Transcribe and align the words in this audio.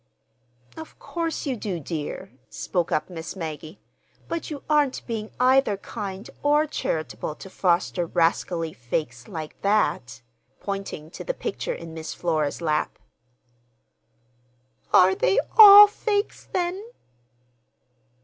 "Of 0.77 0.97
course 0.97 1.45
you 1.45 1.55
do, 1.55 1.79
dear," 1.79 2.31
spoke 2.49 2.91
up 2.91 3.07
Miss 3.07 3.35
Maggie. 3.35 3.79
"But 4.27 4.49
you 4.49 4.63
aren't 4.67 5.05
being 5.05 5.29
either 5.39 5.77
kind 5.77 6.27
or 6.41 6.65
charitable 6.65 7.35
to 7.35 7.51
foster 7.51 8.07
rascally 8.07 8.73
fakes 8.73 9.27
like 9.27 9.61
that," 9.61 10.23
pointing 10.59 11.11
to 11.11 11.23
the 11.23 11.35
picture 11.35 11.75
in 11.75 11.93
Miss 11.93 12.15
Flora's 12.15 12.61
lap. 12.61 12.97
"Are 14.91 15.13
they 15.13 15.37
all 15.55 15.85
fakes, 15.85 16.45
then?" 16.51 16.83